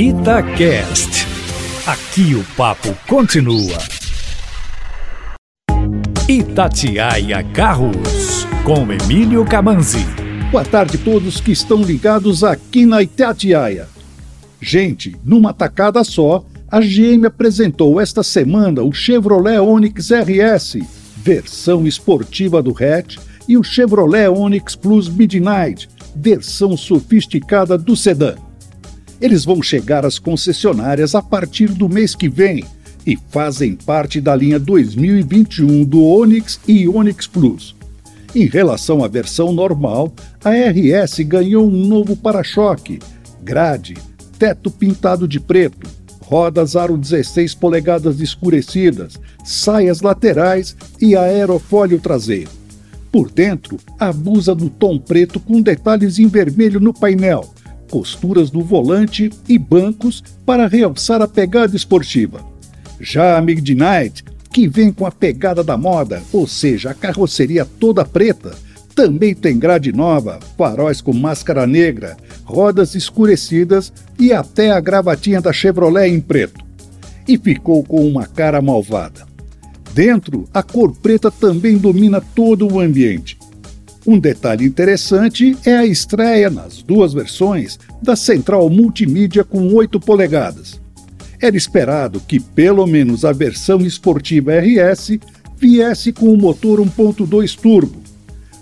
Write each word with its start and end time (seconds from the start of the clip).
Itacast. 0.00 1.26
Aqui 1.84 2.32
o 2.36 2.44
papo 2.56 2.96
continua. 3.08 3.76
Itatiaia 6.28 7.42
Carros, 7.52 8.46
com 8.62 8.92
Emílio 8.92 9.44
Camanzi. 9.44 10.06
Boa 10.52 10.64
tarde 10.64 10.98
a 10.98 11.04
todos 11.04 11.40
que 11.40 11.50
estão 11.50 11.82
ligados 11.82 12.44
aqui 12.44 12.86
na 12.86 13.02
Itatiaia. 13.02 13.88
Gente, 14.60 15.16
numa 15.24 15.52
tacada 15.52 16.04
só, 16.04 16.44
a 16.70 16.78
GM 16.78 17.26
apresentou 17.26 18.00
esta 18.00 18.22
semana 18.22 18.84
o 18.84 18.92
Chevrolet 18.92 19.58
Onix 19.58 20.10
RS, 20.12 20.78
versão 21.16 21.88
esportiva 21.88 22.62
do 22.62 22.70
hatch, 22.70 23.16
e 23.48 23.58
o 23.58 23.64
Chevrolet 23.64 24.28
Onix 24.28 24.76
Plus 24.76 25.08
Midnight, 25.08 25.88
versão 26.14 26.76
sofisticada 26.76 27.76
do 27.76 27.96
sedã. 27.96 28.36
Eles 29.20 29.44
vão 29.44 29.62
chegar 29.62 30.06
às 30.06 30.18
concessionárias 30.18 31.14
a 31.14 31.22
partir 31.22 31.68
do 31.68 31.88
mês 31.88 32.14
que 32.14 32.28
vem 32.28 32.64
e 33.06 33.18
fazem 33.30 33.74
parte 33.74 34.20
da 34.20 34.34
linha 34.36 34.58
2021 34.58 35.84
do 35.84 36.04
Onix 36.04 36.60
e 36.68 36.88
Onix 36.88 37.26
Plus. 37.26 37.74
Em 38.34 38.46
relação 38.46 39.02
à 39.02 39.08
versão 39.08 39.52
normal, 39.52 40.12
a 40.44 40.50
RS 40.50 41.20
ganhou 41.20 41.66
um 41.66 41.86
novo 41.86 42.14
para-choque, 42.14 42.98
grade, 43.42 43.94
teto 44.38 44.70
pintado 44.70 45.26
de 45.26 45.40
preto, 45.40 45.88
rodas 46.20 46.76
aro 46.76 46.96
16 46.98 47.54
polegadas 47.54 48.20
escurecidas, 48.20 49.18
saias 49.42 50.02
laterais 50.02 50.76
e 51.00 51.16
aerofólio 51.16 51.98
traseiro. 51.98 52.50
Por 53.10 53.30
dentro, 53.30 53.78
abusa 53.98 54.54
do 54.54 54.68
tom 54.68 54.98
preto 54.98 55.40
com 55.40 55.62
detalhes 55.62 56.18
em 56.18 56.26
vermelho 56.26 56.78
no 56.78 56.92
painel, 56.92 57.54
costuras 57.88 58.52
no 58.52 58.62
volante 58.62 59.30
e 59.48 59.58
bancos 59.58 60.22
para 60.44 60.66
realçar 60.66 61.20
a 61.22 61.28
pegada 61.28 61.74
esportiva. 61.74 62.44
Já 63.00 63.38
a 63.38 63.42
Midnight, 63.42 64.24
que 64.52 64.68
vem 64.68 64.92
com 64.92 65.06
a 65.06 65.10
pegada 65.10 65.62
da 65.62 65.76
moda, 65.76 66.22
ou 66.32 66.46
seja, 66.46 66.90
a 66.90 66.94
carroceria 66.94 67.64
toda 67.64 68.04
preta, 68.04 68.52
também 68.94 69.32
tem 69.32 69.56
grade 69.56 69.92
nova, 69.92 70.40
faróis 70.56 71.00
com 71.00 71.12
máscara 71.12 71.66
negra, 71.68 72.16
rodas 72.44 72.96
escurecidas 72.96 73.92
e 74.18 74.32
até 74.32 74.72
a 74.72 74.80
gravatinha 74.80 75.40
da 75.40 75.52
Chevrolet 75.52 76.08
em 76.08 76.20
preto. 76.20 76.64
E 77.26 77.38
ficou 77.38 77.84
com 77.84 78.04
uma 78.04 78.26
cara 78.26 78.60
malvada. 78.60 79.24
Dentro, 79.94 80.48
a 80.52 80.64
cor 80.64 80.96
preta 80.96 81.30
também 81.30 81.78
domina 81.78 82.20
todo 82.20 82.66
o 82.66 82.80
ambiente. 82.80 83.38
Um 84.08 84.18
detalhe 84.18 84.64
interessante 84.64 85.54
é 85.66 85.76
a 85.76 85.84
estreia, 85.84 86.48
nas 86.48 86.80
duas 86.80 87.12
versões, 87.12 87.78
da 88.02 88.16
central 88.16 88.70
multimídia 88.70 89.44
com 89.44 89.74
8 89.74 90.00
polegadas. 90.00 90.80
Era 91.38 91.58
esperado 91.58 92.18
que 92.18 92.40
pelo 92.40 92.86
menos 92.86 93.22
a 93.26 93.32
versão 93.32 93.82
esportiva 93.82 94.52
RS 94.60 95.18
viesse 95.58 96.10
com 96.10 96.32
o 96.32 96.38
motor 96.38 96.80
1.2 96.80 97.54
turbo, 97.54 98.00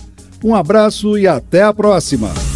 Um 0.44 0.54
abraço 0.54 1.18
e 1.18 1.26
até 1.26 1.64
a 1.64 1.74
próxima! 1.74 2.53